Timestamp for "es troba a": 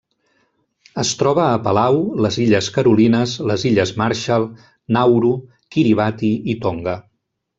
1.01-1.59